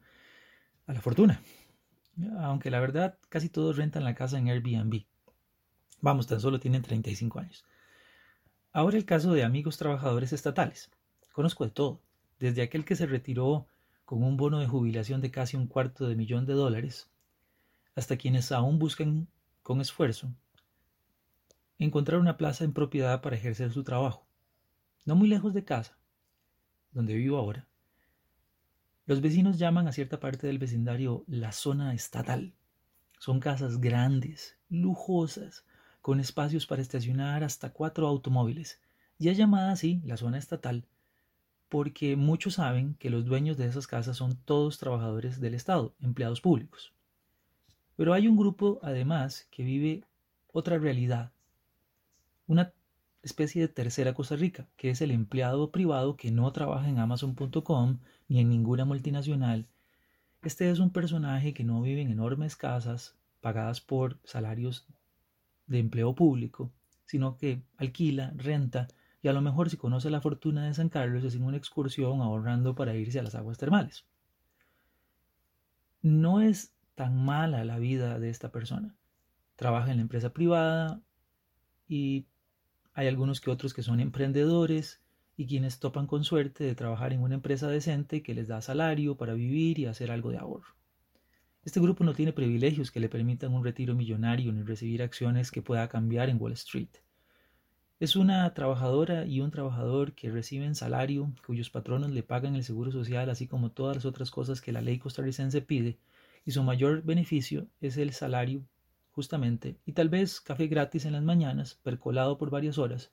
a 0.87 0.93
la 0.93 1.01
fortuna. 1.01 1.41
Aunque 2.39 2.71
la 2.71 2.79
verdad 2.79 3.17
casi 3.29 3.49
todos 3.49 3.77
rentan 3.77 4.03
la 4.03 4.15
casa 4.15 4.37
en 4.37 4.49
Airbnb. 4.49 5.05
Vamos, 6.01 6.27
tan 6.27 6.39
solo 6.39 6.59
tienen 6.59 6.81
35 6.81 7.39
años. 7.39 7.65
Ahora 8.71 8.97
el 8.97 9.05
caso 9.05 9.33
de 9.33 9.43
amigos 9.43 9.77
trabajadores 9.77 10.33
estatales. 10.33 10.91
Conozco 11.31 11.63
de 11.65 11.71
todo, 11.71 12.01
desde 12.39 12.61
aquel 12.61 12.85
que 12.85 12.95
se 12.95 13.05
retiró 13.05 13.67
con 14.05 14.23
un 14.23 14.37
bono 14.37 14.59
de 14.59 14.67
jubilación 14.67 15.21
de 15.21 15.31
casi 15.31 15.55
un 15.55 15.67
cuarto 15.67 16.07
de 16.07 16.15
millón 16.15 16.45
de 16.45 16.53
dólares, 16.53 17.09
hasta 17.95 18.17
quienes 18.17 18.51
aún 18.51 18.79
buscan 18.79 19.27
con 19.61 19.81
esfuerzo 19.81 20.33
encontrar 21.79 22.19
una 22.19 22.37
plaza 22.37 22.63
en 22.63 22.73
propiedad 22.73 23.21
para 23.21 23.35
ejercer 23.35 23.71
su 23.71 23.83
trabajo, 23.83 24.27
no 25.05 25.15
muy 25.15 25.27
lejos 25.27 25.53
de 25.53 25.63
casa, 25.63 25.97
donde 26.91 27.15
vivo 27.15 27.37
ahora. 27.37 27.67
Los 29.05 29.21
vecinos 29.21 29.57
llaman 29.57 29.87
a 29.87 29.91
cierta 29.91 30.19
parte 30.19 30.45
del 30.45 30.59
vecindario 30.59 31.23
la 31.27 31.51
zona 31.51 31.93
estatal. 31.95 32.53
Son 33.17 33.39
casas 33.39 33.81
grandes, 33.81 34.57
lujosas, 34.69 35.65
con 36.01 36.19
espacios 36.19 36.67
para 36.67 36.81
estacionar 36.81 37.43
hasta 37.43 37.71
cuatro 37.71 38.07
automóviles, 38.07 38.79
y 39.17 39.29
es 39.29 39.37
llamada 39.37 39.71
así 39.71 40.01
la 40.05 40.17
zona 40.17 40.37
estatal 40.37 40.85
porque 41.69 42.15
muchos 42.15 42.55
saben 42.55 42.95
que 42.95 43.11
los 43.11 43.25
dueños 43.25 43.55
de 43.55 43.67
esas 43.67 43.87
casas 43.87 44.17
son 44.17 44.35
todos 44.35 44.79
trabajadores 44.79 45.39
del 45.39 45.53
Estado, 45.53 45.93
empleados 46.01 46.41
públicos. 46.41 46.93
Pero 47.95 48.13
hay 48.13 48.27
un 48.27 48.35
grupo 48.35 48.79
además 48.81 49.47
que 49.51 49.63
vive 49.63 50.03
otra 50.51 50.79
realidad, 50.79 51.31
una 52.49 52.73
especie 53.21 53.61
de 53.61 53.67
tercera 53.67 54.15
Costa 54.15 54.35
Rica, 54.35 54.67
que 54.75 54.89
es 54.89 55.01
el 55.01 55.11
empleado 55.11 55.71
privado 55.71 56.17
que 56.17 56.31
no 56.31 56.51
trabaja 56.51 56.89
en 56.89 56.97
amazon.com 56.97 57.99
ni 58.27 58.39
en 58.39 58.49
ninguna 58.49 58.85
multinacional. 58.85 59.67
Este 60.41 60.71
es 60.71 60.79
un 60.79 60.89
personaje 60.89 61.53
que 61.53 61.63
no 61.63 61.79
vive 61.81 62.01
en 62.01 62.09
enormes 62.09 62.55
casas 62.55 63.15
pagadas 63.39 63.81
por 63.81 64.17
salarios 64.23 64.87
de 65.67 65.77
empleo 65.77 66.15
público, 66.15 66.71
sino 67.05 67.37
que 67.37 67.61
alquila, 67.77 68.33
renta 68.35 68.87
y 69.21 69.27
a 69.27 69.33
lo 69.33 69.41
mejor 69.41 69.69
si 69.69 69.77
conoce 69.77 70.09
la 70.09 70.21
fortuna 70.21 70.65
de 70.65 70.73
San 70.73 70.89
Carlos 70.89 71.35
en 71.35 71.43
una 71.43 71.57
excursión 71.57 72.21
ahorrando 72.21 72.73
para 72.73 72.95
irse 72.95 73.19
a 73.19 73.23
las 73.23 73.35
aguas 73.35 73.59
termales. 73.59 74.05
No 76.01 76.41
es 76.41 76.73
tan 76.95 77.23
mala 77.23 77.63
la 77.63 77.77
vida 77.77 78.17
de 78.17 78.31
esta 78.31 78.51
persona. 78.51 78.95
Trabaja 79.55 79.91
en 79.91 79.97
la 79.97 80.01
empresa 80.01 80.33
privada 80.33 81.01
y 81.87 82.28
hay 82.99 83.07
algunos 83.07 83.39
que 83.39 83.49
otros 83.49 83.73
que 83.73 83.81
son 83.81 84.01
emprendedores 84.01 85.01
y 85.37 85.47
quienes 85.47 85.79
topan 85.79 86.05
con 86.05 86.25
suerte 86.25 86.65
de 86.65 86.75
trabajar 86.75 87.13
en 87.13 87.21
una 87.21 87.35
empresa 87.35 87.69
decente 87.69 88.21
que 88.21 88.33
les 88.33 88.49
da 88.49 88.59
salario 88.61 89.15
para 89.15 89.35
vivir 89.35 89.79
y 89.79 89.85
hacer 89.85 90.11
algo 90.11 90.31
de 90.31 90.37
ahorro. 90.37 90.75
Este 91.63 91.79
grupo 91.79 92.03
no 92.03 92.13
tiene 92.13 92.33
privilegios 92.33 92.91
que 92.91 92.99
le 92.99 93.07
permitan 93.07 93.53
un 93.53 93.63
retiro 93.63 93.95
millonario 93.95 94.51
ni 94.51 94.63
recibir 94.63 95.01
acciones 95.01 95.49
que 95.49 95.61
pueda 95.61 95.87
cambiar 95.87 96.27
en 96.27 96.41
Wall 96.41 96.51
Street. 96.51 96.89
Es 98.01 98.17
una 98.17 98.53
trabajadora 98.53 99.25
y 99.25 99.39
un 99.39 99.51
trabajador 99.51 100.13
que 100.13 100.29
reciben 100.29 100.75
salario, 100.75 101.31
cuyos 101.47 101.69
patronos 101.69 102.11
le 102.11 102.23
pagan 102.23 102.57
el 102.57 102.65
seguro 102.65 102.91
social, 102.91 103.29
así 103.29 103.47
como 103.47 103.71
todas 103.71 103.95
las 103.95 104.05
otras 104.05 104.29
cosas 104.29 104.59
que 104.59 104.73
la 104.73 104.81
ley 104.81 104.99
costarricense 104.99 105.61
pide, 105.61 105.99
y 106.43 106.51
su 106.51 106.63
mayor 106.63 107.03
beneficio 107.03 107.69
es 107.79 107.95
el 107.95 108.11
salario, 108.11 108.65
justamente, 109.19 109.77
y 109.85 109.91
tal 109.91 110.07
vez 110.07 110.39
café 110.39 110.67
gratis 110.67 111.03
en 111.03 111.11
las 111.11 111.23
mañanas, 111.23 111.75
percolado 111.83 112.37
por 112.37 112.49
varias 112.49 112.77
horas, 112.77 113.11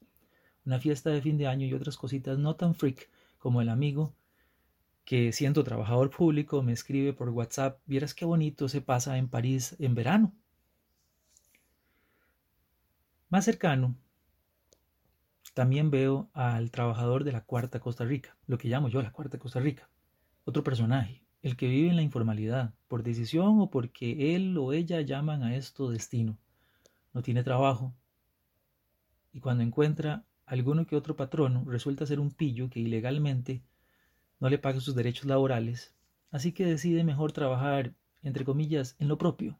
una 0.64 0.78
fiesta 0.78 1.10
de 1.10 1.20
fin 1.20 1.36
de 1.36 1.48
año 1.48 1.66
y 1.66 1.74
otras 1.74 1.96
cositas 1.96 2.38
no 2.38 2.54
tan 2.54 2.76
freak 2.76 3.10
como 3.38 3.60
el 3.60 3.68
amigo 3.68 4.14
que 5.04 5.32
siendo 5.32 5.64
trabajador 5.64 6.10
público 6.10 6.62
me 6.62 6.72
escribe 6.72 7.12
por 7.12 7.30
WhatsApp, 7.30 7.80
vieras 7.86 8.14
qué 8.14 8.24
bonito 8.24 8.68
se 8.68 8.82
pasa 8.82 9.18
en 9.18 9.28
París 9.28 9.74
en 9.80 9.96
verano. 9.96 10.32
Más 13.28 13.44
cercano, 13.44 13.96
también 15.54 15.90
veo 15.90 16.30
al 16.34 16.70
trabajador 16.70 17.24
de 17.24 17.32
la 17.32 17.40
Cuarta 17.40 17.80
Costa 17.80 18.04
Rica, 18.04 18.36
lo 18.46 18.58
que 18.58 18.68
llamo 18.68 18.88
yo 18.88 19.02
la 19.02 19.10
Cuarta 19.10 19.40
Costa 19.40 19.58
Rica. 19.58 19.88
Otro 20.44 20.62
personaje, 20.62 21.25
el 21.42 21.56
que 21.56 21.68
vive 21.68 21.90
en 21.90 21.96
la 21.96 22.02
informalidad, 22.02 22.74
por 22.88 23.02
decisión 23.02 23.60
o 23.60 23.70
porque 23.70 24.34
él 24.34 24.56
o 24.58 24.72
ella 24.72 25.00
llaman 25.00 25.42
a 25.42 25.56
esto 25.56 25.90
destino. 25.90 26.38
No 27.12 27.22
tiene 27.22 27.42
trabajo. 27.42 27.94
Y 29.32 29.40
cuando 29.40 29.62
encuentra 29.62 30.24
alguno 30.46 30.86
que 30.86 30.96
otro 30.96 31.16
patrono, 31.16 31.64
resulta 31.66 32.06
ser 32.06 32.20
un 32.20 32.30
pillo 32.30 32.70
que 32.70 32.80
ilegalmente 32.80 33.62
no 34.40 34.48
le 34.48 34.58
paga 34.58 34.80
sus 34.80 34.94
derechos 34.94 35.26
laborales, 35.26 35.94
así 36.30 36.52
que 36.52 36.64
decide 36.64 37.04
mejor 37.04 37.32
trabajar, 37.32 37.94
entre 38.22 38.44
comillas, 38.44 38.96
en 38.98 39.08
lo 39.08 39.18
propio. 39.18 39.58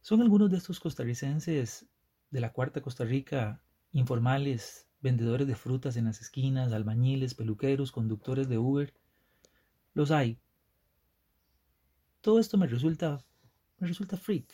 Son 0.00 0.22
algunos 0.22 0.50
de 0.50 0.58
estos 0.58 0.80
costarricenses 0.80 1.86
de 2.30 2.40
la 2.40 2.52
Cuarta 2.52 2.80
Costa 2.80 3.04
Rica 3.04 3.60
informales, 3.92 4.86
vendedores 5.00 5.46
de 5.46 5.54
frutas 5.54 5.96
en 5.96 6.04
las 6.04 6.20
esquinas, 6.20 6.72
albañiles, 6.72 7.34
peluqueros, 7.34 7.92
conductores 7.92 8.48
de 8.48 8.58
Uber. 8.58 8.92
Los 9.96 10.10
hay. 10.10 10.38
Todo 12.20 12.38
esto 12.38 12.58
me 12.58 12.66
resulta, 12.66 13.24
me 13.78 13.88
resulta 13.88 14.18
freak. 14.18 14.46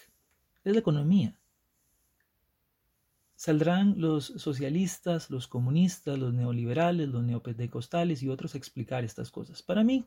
Es 0.63 0.73
la 0.73 0.79
economía. 0.79 1.37
Saldrán 3.35 4.01
los 4.01 4.27
socialistas, 4.27 5.31
los 5.31 5.49
comunistas, 5.49 6.17
los 6.17 6.33
neoliberales, 6.33 7.09
los 7.09 7.25
neopentecostales 7.25 8.23
y 8.23 8.29
otros 8.29 8.55
a 8.55 8.59
explicar 8.59 9.03
estas 9.03 9.33
cosas. 9.33 9.63
Para 9.63 9.83
mí, 9.83 10.07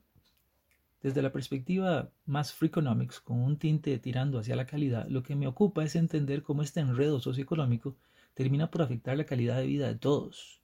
desde 1.01 1.21
la 1.21 1.33
perspectiva 1.33 2.09
más 2.25 2.53
freakonomics, 2.53 3.19
con 3.19 3.41
un 3.41 3.57
tinte 3.57 3.99
tirando 3.99 4.39
hacia 4.39 4.55
la 4.55 4.65
calidad, 4.65 5.05
lo 5.09 5.21
que 5.21 5.35
me 5.35 5.47
ocupa 5.47 5.83
es 5.83 5.97
entender 5.97 6.43
cómo 6.43 6.61
este 6.61 6.79
enredo 6.79 7.19
socioeconómico 7.19 7.97
termina 8.35 8.71
por 8.71 8.83
afectar 8.83 9.17
la 9.17 9.25
calidad 9.25 9.57
de 9.57 9.67
vida 9.67 9.87
de 9.89 9.95
todos, 9.95 10.61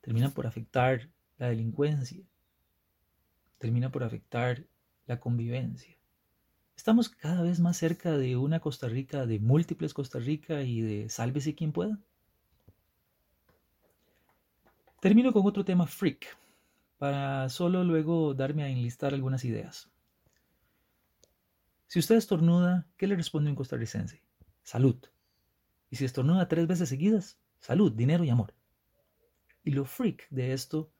termina 0.00 0.30
por 0.30 0.46
afectar 0.46 1.10
la 1.38 1.48
delincuencia, 1.48 2.22
termina 3.60 3.92
por 3.92 4.02
afectar 4.02 4.64
la 5.06 5.20
convivencia. 5.20 5.94
Estamos 6.74 7.10
cada 7.10 7.42
vez 7.42 7.60
más 7.60 7.76
cerca 7.76 8.16
de 8.16 8.36
una 8.36 8.58
Costa 8.58 8.88
Rica, 8.88 9.26
de 9.26 9.38
múltiples 9.38 9.92
Costa 9.92 10.18
Rica 10.18 10.62
y 10.62 10.80
de 10.80 11.10
sálvese 11.10 11.54
quien 11.54 11.70
pueda. 11.70 11.98
Termino 15.00 15.32
con 15.32 15.46
otro 15.46 15.62
tema 15.62 15.86
freak, 15.86 16.26
para 16.98 17.50
solo 17.50 17.84
luego 17.84 18.32
darme 18.32 18.64
a 18.64 18.68
enlistar 18.68 19.12
algunas 19.12 19.44
ideas. 19.44 19.90
Si 21.86 21.98
usted 21.98 22.16
estornuda, 22.16 22.86
¿qué 22.96 23.06
le 23.06 23.16
responde 23.16 23.50
un 23.50 23.56
costarricense? 23.56 24.22
Salud. 24.62 24.96
Y 25.90 25.96
si 25.96 26.06
estornuda 26.06 26.48
tres 26.48 26.66
veces 26.66 26.88
seguidas, 26.88 27.38
salud, 27.58 27.92
dinero 27.92 28.24
y 28.24 28.30
amor. 28.30 28.54
Y 29.64 29.72
lo 29.72 29.84
freak 29.84 30.28
de 30.30 30.54
esto 30.54 30.90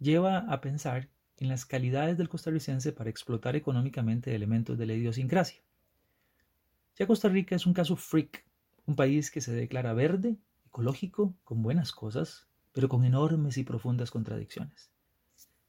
lleva 0.00 0.38
a 0.38 0.60
pensar 0.60 1.08
en 1.40 1.48
las 1.48 1.64
calidades 1.64 2.18
del 2.18 2.28
costarricense 2.28 2.92
para 2.92 3.10
explotar 3.10 3.56
económicamente 3.56 4.34
elementos 4.34 4.78
de 4.78 4.86
la 4.86 4.92
idiosincrasia. 4.92 5.60
Ya 6.96 7.06
Costa 7.06 7.30
Rica 7.30 7.56
es 7.56 7.66
un 7.66 7.72
caso 7.72 7.96
freak, 7.96 8.44
un 8.86 8.94
país 8.94 9.30
que 9.30 9.40
se 9.40 9.52
declara 9.52 9.94
verde, 9.94 10.36
ecológico, 10.66 11.34
con 11.44 11.62
buenas 11.62 11.92
cosas, 11.92 12.46
pero 12.72 12.90
con 12.90 13.04
enormes 13.04 13.56
y 13.56 13.64
profundas 13.64 14.10
contradicciones. 14.10 14.90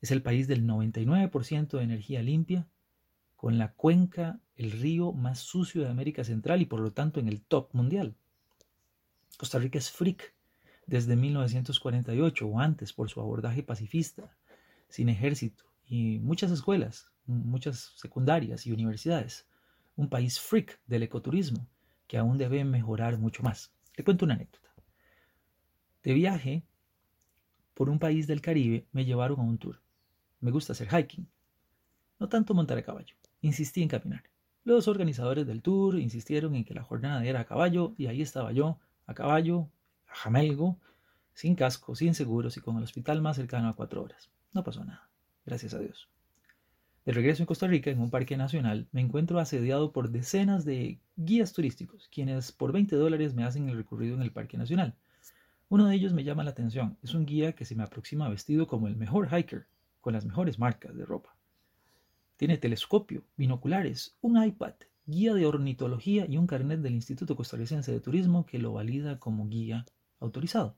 Es 0.01 0.11
el 0.11 0.21
país 0.21 0.47
del 0.47 0.67
99% 0.67 1.77
de 1.77 1.83
energía 1.83 2.21
limpia, 2.21 2.67
con 3.37 3.57
la 3.57 3.71
cuenca, 3.71 4.39
el 4.57 4.71
río 4.71 5.13
más 5.13 5.39
sucio 5.39 5.81
de 5.81 5.89
América 5.89 6.25
Central 6.25 6.61
y 6.61 6.65
por 6.65 6.81
lo 6.81 6.91
tanto 6.91 7.19
en 7.21 7.29
el 7.29 7.41
top 7.41 7.73
mundial. 7.73 8.15
Costa 9.37 9.57
Rica 9.57 9.79
es 9.79 9.89
freak 9.89 10.33
desde 10.85 11.15
1948 11.15 12.45
o 12.45 12.59
antes 12.59 12.91
por 12.91 13.09
su 13.09 13.21
abordaje 13.21 13.63
pacifista, 13.63 14.35
sin 14.91 15.09
ejército 15.09 15.63
y 15.87 16.19
muchas 16.19 16.51
escuelas, 16.51 17.11
muchas 17.25 17.93
secundarias 17.95 18.67
y 18.67 18.71
universidades. 18.71 19.47
Un 19.95 20.09
país 20.09 20.39
freak 20.39 20.79
del 20.85 21.03
ecoturismo 21.03 21.67
que 22.07 22.17
aún 22.17 22.37
debe 22.37 22.63
mejorar 22.63 23.17
mucho 23.17 23.41
más. 23.41 23.73
Le 23.95 24.03
cuento 24.03 24.25
una 24.25 24.35
anécdota. 24.35 24.73
De 26.03 26.13
viaje 26.13 26.63
por 27.73 27.89
un 27.89 27.99
país 27.99 28.27
del 28.27 28.41
Caribe 28.41 28.85
me 28.91 29.05
llevaron 29.05 29.39
a 29.39 29.43
un 29.43 29.57
tour. 29.57 29.81
Me 30.39 30.51
gusta 30.51 30.73
hacer 30.73 30.89
hiking. 30.89 31.27
No 32.19 32.29
tanto 32.29 32.53
montar 32.53 32.77
a 32.77 32.83
caballo. 32.83 33.15
Insistí 33.41 33.81
en 33.81 33.89
caminar. 33.89 34.23
Los 34.63 34.87
organizadores 34.87 35.47
del 35.47 35.61
tour 35.61 35.97
insistieron 35.99 36.55
en 36.55 36.65
que 36.65 36.73
la 36.73 36.83
jornada 36.83 37.25
era 37.25 37.39
a 37.39 37.45
caballo 37.45 37.95
y 37.97 38.07
ahí 38.07 38.21
estaba 38.21 38.51
yo 38.51 38.77
a 39.07 39.13
caballo, 39.13 39.69
a 40.07 40.15
jamelgo, 40.15 40.79
sin 41.33 41.55
casco, 41.55 41.95
sin 41.95 42.13
seguros 42.13 42.57
y 42.57 42.61
con 42.61 42.77
el 42.77 42.83
hospital 42.83 43.21
más 43.21 43.37
cercano 43.37 43.69
a 43.69 43.75
cuatro 43.75 44.03
horas. 44.03 44.29
No 44.53 44.63
pasó 44.63 44.83
nada, 44.83 45.09
gracias 45.45 45.73
a 45.73 45.79
Dios. 45.79 46.09
De 47.05 47.13
regreso 47.13 47.41
en 47.41 47.47
Costa 47.47 47.67
Rica, 47.67 47.89
en 47.89 47.99
un 47.99 48.11
parque 48.11 48.37
nacional, 48.37 48.87
me 48.91 49.01
encuentro 49.01 49.39
asediado 49.39 49.91
por 49.91 50.11
decenas 50.11 50.65
de 50.65 50.99
guías 51.15 51.51
turísticos, 51.53 52.07
quienes 52.09 52.51
por 52.51 52.71
20 52.71 52.95
dólares 52.95 53.33
me 53.33 53.43
hacen 53.43 53.69
el 53.69 53.77
recorrido 53.77 54.15
en 54.15 54.21
el 54.21 54.31
parque 54.31 54.57
nacional. 54.57 54.95
Uno 55.69 55.87
de 55.87 55.95
ellos 55.95 56.13
me 56.13 56.23
llama 56.23 56.43
la 56.43 56.51
atención, 56.51 56.97
es 57.01 57.13
un 57.13 57.25
guía 57.25 57.53
que 57.53 57.65
se 57.65 57.75
me 57.75 57.83
aproxima 57.83 58.29
vestido 58.29 58.67
como 58.67 58.87
el 58.87 58.97
mejor 58.97 59.29
hiker, 59.29 59.67
con 59.99 60.13
las 60.13 60.25
mejores 60.25 60.59
marcas 60.59 60.95
de 60.95 61.05
ropa. 61.05 61.35
Tiene 62.37 62.57
telescopio, 62.57 63.23
binoculares, 63.35 64.15
un 64.21 64.43
iPad 64.43 64.73
guía 65.05 65.33
de 65.33 65.45
ornitología 65.45 66.25
y 66.27 66.37
un 66.37 66.47
carnet 66.47 66.79
del 66.79 66.93
Instituto 66.93 67.35
Costarricense 67.35 67.91
de 67.91 67.99
Turismo 67.99 68.45
que 68.45 68.59
lo 68.59 68.73
valida 68.73 69.19
como 69.19 69.47
guía 69.47 69.85
autorizado. 70.19 70.77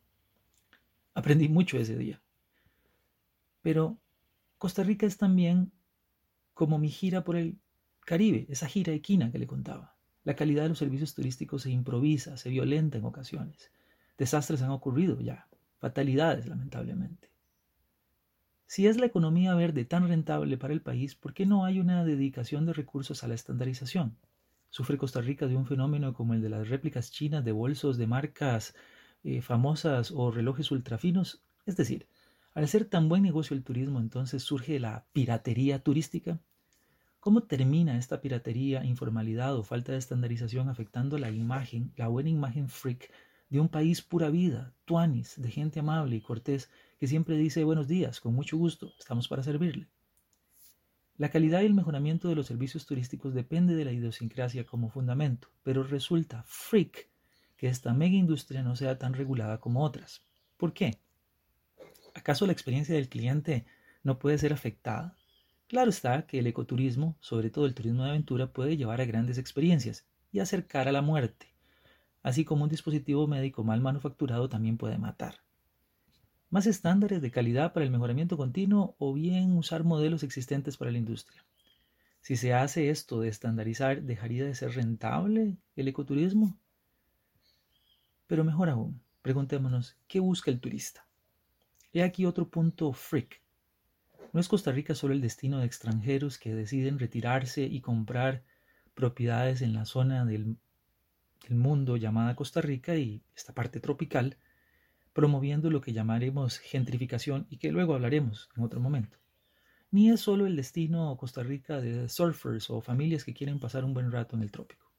Aprendí 1.13 1.50
mucho 1.50 1.77
ese 1.77 1.98
día. 1.98 2.22
Pero 3.63 3.98
Costa 4.60 4.84
Rica 4.84 5.08
es 5.08 5.17
también 5.17 5.72
como 6.53 6.77
mi 6.77 6.89
gira 6.89 7.24
por 7.24 7.36
el 7.36 7.58
Caribe, 8.05 8.46
esa 8.50 8.67
gira 8.67 8.93
equina 8.93 9.32
que 9.32 9.39
le 9.39 9.48
contaba. 9.48 9.96
La 10.24 10.36
calidad 10.36 10.63
de 10.63 10.70
los 10.70 10.77
servicios 10.77 11.15
turísticos 11.15 11.63
se 11.63 11.72
improvisa, 11.72 12.38
se 12.38 12.50
violenta 12.50 12.98
en 12.98 13.05
ocasiones. 13.05 13.72
Desastres 14.17 14.62
han 14.62 14.72
ocurrido 14.72 15.20
ya, 15.20 15.48
fatalidades 15.79 16.48
lamentablemente. 16.48 17.32
Si 18.67 18.88
es 18.88 18.98
la 18.98 19.05
economía 19.05 19.55
verde 19.55 19.86
tan 19.86 20.08
rentable 20.08 20.58
para 20.58 20.74
el 20.74 20.82
país, 20.82 21.15
¿por 21.15 21.34
qué 21.34 21.46
no 21.46 21.63
hay 21.63 21.79
una 21.79 22.03
dedicación 22.03 22.65
de 22.65 22.74
recursos 22.74 23.24
a 23.24 23.27
la 23.27 23.36
estandarización? 23.36 24.17
¿Sufre 24.70 24.98
Costa 24.98 25.22
Rica 25.22 25.48
de 25.48 25.55
un 25.55 25.65
fenómeno 25.65 26.13
como 26.13 26.34
el 26.34 26.41
de 26.41 26.50
las 26.50 26.67
réplicas 26.67 27.12
chinas 27.12 27.46
de 27.46 27.51
bolsos 27.51 27.98
de 27.98 28.08
marcas 28.08 28.75
eh, 29.24 29.41
famosas 29.41 30.12
o 30.12 30.32
relojes 30.32 30.72
ultrafinos? 30.72 31.43
Es 31.65 31.77
decir, 31.77 32.08
al 32.53 32.67
ser 32.67 32.86
tan 32.86 33.10
buen 33.10 33.24
negocio 33.24 33.55
el 33.55 33.63
turismo, 33.63 34.00
entonces 34.00 34.43
surge 34.43 34.79
la 34.79 35.05
piratería 35.12 35.79
turística. 35.79 36.39
¿Cómo 37.19 37.43
termina 37.43 37.98
esta 37.98 38.22
piratería, 38.22 38.83
informalidad 38.83 39.55
o 39.55 39.63
falta 39.63 39.93
de 39.93 39.98
estandarización 39.98 40.69
afectando 40.69 41.17
la 41.17 41.31
imagen, 41.31 41.93
la 41.95 42.07
buena 42.10 42.29
imagen 42.29 42.69
freak 42.69 43.12
de 43.50 43.60
un 43.60 43.69
país 43.69 44.01
pura 44.01 44.29
vida, 44.29 44.74
tuanis, 44.86 45.41
de 45.41 45.50
gente 45.50 45.79
amable 45.79 46.15
y 46.15 46.22
cortés 46.22 46.69
que 47.00 47.07
siempre 47.07 47.38
dice 47.38 47.63
buenos 47.63 47.88
días, 47.88 48.19
con 48.19 48.33
mucho 48.36 48.57
gusto, 48.57 48.93
estamos 49.00 49.27
para 49.27 49.43
servirle? 49.43 49.88
La 51.17 51.29
calidad 51.29 51.62
y 51.62 51.65
el 51.65 51.74
mejoramiento 51.74 52.27
de 52.27 52.36
los 52.36 52.48
servicios 52.48 52.86
turísticos 52.86 53.33
depende 53.36 53.75
de 53.75 53.86
la 53.86 53.91
idiosincrasia 53.91 54.65
como 54.65 54.89
fundamento, 54.89 55.50
pero 55.62 55.83
resulta 55.83 56.43
freak 56.48 57.10
que 57.55 57.67
esta 57.67 57.93
mega 57.93 58.15
industria 58.15 58.63
no 58.63 58.75
sea 58.75 58.98
tan 58.98 59.13
regulada 59.13 59.60
como 59.60 59.83
otras. 59.83 60.25
¿Por 60.57 60.74
qué? 60.74 61.02
¿Acaso 62.24 62.46
la 62.46 62.53
experiencia 62.53 62.96
del 62.96 63.10
cliente 63.10 63.65
no 64.01 64.18
puede 64.18 64.38
ser 64.38 64.53
afectada? 64.53 65.18
Claro 65.68 65.89
está 65.89 66.25
que 66.25 66.39
el 66.39 66.48
ecoturismo, 66.48 67.18
sobre 67.20 67.50
todo 67.50 67.65
el 67.65 67.74
turismo 67.74 68.06
de 68.06 68.12
aventura, 68.12 68.53
puede 68.53 68.77
llevar 68.77 69.01
a 69.01 69.06
grandes 69.06 69.38
experiencias 69.38 70.08
y 70.32 70.39
acercar 70.39 70.88
a 70.88 70.94
la 70.94 71.01
muerte, 71.01 71.53
así 72.22 72.46
como 72.46 72.63
un 72.63 72.70
dispositivo 72.70 73.27
médico 73.27 73.65
mal 73.65 73.82
manufacturado 73.82 74.48
también 74.48 74.77
puede 74.77 74.98
matar. 74.98 75.44
Más 76.50 76.65
estándares 76.65 77.22
de 77.22 77.30
calidad 77.30 77.74
para 77.74 77.86
el 77.86 77.92
mejoramiento 77.92 78.38
continuo 78.38 78.96
o 79.00 79.13
bien 79.13 79.58
usar 79.58 79.84
modelos 79.84 80.24
existentes 80.24 80.77
para 80.77 80.92
la 80.92 81.00
industria. 81.00 81.44
Si 82.22 82.38
se 82.38 82.53
hace 82.53 82.89
esto 82.89 83.20
de 83.20 83.27
estandarizar, 83.27 84.01
¿dejaría 84.01 84.46
de 84.46 84.56
ser 84.56 84.75
rentable 84.75 85.58
el 85.75 85.89
ecoturismo? 85.89 86.58
Pero 88.27 88.46
mejor 88.46 88.70
aún, 88.70 89.01
preguntémonos, 89.22 89.98
¿qué 90.08 90.22
busca 90.22 90.51
el 90.51 90.62
turista? 90.62 91.06
He 91.95 92.01
aquí 92.01 92.25
otro 92.25 92.50
punto 92.50 92.91
freak. 92.91 93.39
No 94.31 94.39
es 94.39 94.47
Costa 94.47 94.71
Rica 94.71 94.95
solo 94.95 95.13
el 95.13 95.21
destino 95.21 95.59
de 95.59 95.67
extranjeros 95.67 96.39
que 96.39 96.55
deciden 96.55 96.97
retirarse 96.97 97.65
y 97.65 97.81
comprar 97.81 98.41
propiedades 98.95 99.62
en 99.62 99.73
la 99.73 99.85
zona 99.85 100.25
del, 100.25 100.57
del 101.47 101.55
mundo 101.55 101.95
llamada 101.95 102.35
Costa 102.35 102.62
Rica 102.62 102.95
y 102.95 103.21
esta 103.35 103.53
parte 103.53 103.79
tropical, 103.79 104.38
promoviendo 105.13 105.69
lo 105.69 105.81
que 105.81 105.93
llamaremos 105.93 106.57
gentrificación 106.57 107.45
y 107.51 107.57
que 107.57 107.71
luego 107.71 107.93
hablaremos 107.93 108.50
en 108.57 108.63
otro 108.63 108.79
momento. 108.79 109.19
Ni 109.91 110.09
es 110.09 110.21
solo 110.21 110.47
el 110.47 110.55
destino 110.55 111.15
Costa 111.17 111.43
Rica 111.43 111.79
de 111.79 112.09
surfers 112.09 112.71
o 112.71 112.81
familias 112.81 113.23
que 113.23 113.35
quieren 113.35 113.59
pasar 113.59 113.85
un 113.85 113.93
buen 113.93 114.12
rato 114.12 114.35
en 114.35 114.41
el 114.41 114.51
trópico. 114.51 114.91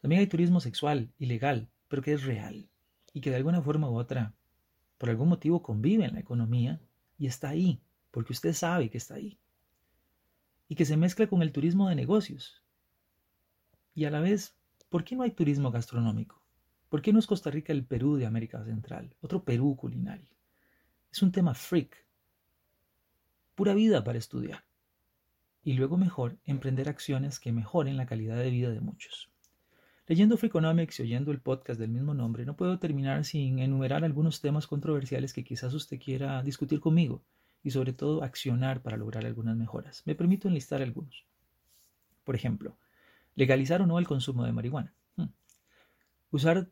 También 0.00 0.20
hay 0.20 0.26
turismo 0.26 0.60
sexual, 0.60 1.12
ilegal, 1.18 1.68
pero 1.88 2.00
que 2.00 2.14
es 2.14 2.24
real 2.24 2.70
y 3.12 3.20
que 3.20 3.28
de 3.28 3.36
alguna 3.36 3.60
forma 3.60 3.90
u 3.90 3.98
otra 3.98 4.32
por 4.98 5.10
algún 5.10 5.28
motivo 5.28 5.62
convive 5.62 6.04
en 6.04 6.14
la 6.14 6.20
economía 6.20 6.80
y 7.18 7.26
está 7.26 7.50
ahí, 7.50 7.80
porque 8.10 8.32
usted 8.32 8.52
sabe 8.52 8.90
que 8.90 8.98
está 8.98 9.14
ahí. 9.14 9.38
Y 10.68 10.74
que 10.74 10.84
se 10.84 10.96
mezcla 10.96 11.26
con 11.26 11.42
el 11.42 11.52
turismo 11.52 11.88
de 11.88 11.94
negocios. 11.94 12.62
Y 13.94 14.04
a 14.04 14.10
la 14.10 14.20
vez, 14.20 14.54
¿por 14.88 15.04
qué 15.04 15.16
no 15.16 15.22
hay 15.22 15.30
turismo 15.30 15.70
gastronómico? 15.70 16.42
¿Por 16.88 17.02
qué 17.02 17.12
no 17.12 17.18
es 17.18 17.26
Costa 17.26 17.50
Rica 17.50 17.72
el 17.72 17.84
Perú 17.84 18.16
de 18.16 18.26
América 18.26 18.64
Central? 18.64 19.14
Otro 19.20 19.44
Perú 19.44 19.76
culinario. 19.76 20.28
Es 21.10 21.22
un 21.22 21.32
tema 21.32 21.54
freak. 21.54 22.04
Pura 23.54 23.74
vida 23.74 24.04
para 24.04 24.18
estudiar. 24.18 24.64
Y 25.62 25.72
luego 25.72 25.96
mejor 25.96 26.38
emprender 26.44 26.88
acciones 26.88 27.40
que 27.40 27.52
mejoren 27.52 27.96
la 27.96 28.06
calidad 28.06 28.36
de 28.36 28.50
vida 28.50 28.70
de 28.70 28.80
muchos. 28.80 29.30
Leyendo 30.08 30.36
Freakonomics 30.36 31.00
y 31.00 31.02
oyendo 31.02 31.32
el 31.32 31.40
podcast 31.40 31.80
del 31.80 31.90
mismo 31.90 32.14
nombre, 32.14 32.46
no 32.46 32.54
puedo 32.54 32.78
terminar 32.78 33.24
sin 33.24 33.58
enumerar 33.58 34.04
algunos 34.04 34.40
temas 34.40 34.68
controversiales 34.68 35.32
que 35.32 35.42
quizás 35.42 35.74
usted 35.74 35.98
quiera 35.98 36.40
discutir 36.44 36.78
conmigo 36.78 37.24
y 37.64 37.72
sobre 37.72 37.92
todo 37.92 38.22
accionar 38.22 38.82
para 38.82 38.96
lograr 38.96 39.26
algunas 39.26 39.56
mejoras. 39.56 40.04
Me 40.06 40.14
permito 40.14 40.46
enlistar 40.46 40.80
algunos. 40.80 41.26
Por 42.22 42.36
ejemplo, 42.36 42.76
legalizar 43.34 43.82
o 43.82 43.86
no 43.88 43.98
el 43.98 44.06
consumo 44.06 44.44
de 44.44 44.52
marihuana. 44.52 44.94
Hmm. 45.16 45.30
Usar 46.30 46.68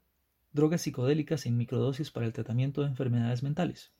drogas 0.52 0.82
psicodélicas 0.82 1.44
en 1.46 1.56
microdosis 1.56 2.12
para 2.12 2.26
el 2.26 2.32
tratamiento 2.32 2.82
de 2.82 2.86
enfermedades 2.86 3.42
mentales. 3.42 3.90